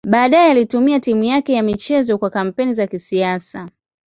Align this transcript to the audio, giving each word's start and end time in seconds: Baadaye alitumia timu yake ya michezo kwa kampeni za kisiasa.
Baadaye 0.07 0.51
alitumia 0.51 0.99
timu 0.99 1.23
yake 1.23 1.53
ya 1.53 1.63
michezo 1.63 2.17
kwa 2.17 2.29
kampeni 2.29 2.73
za 2.73 2.87
kisiasa. 2.87 3.69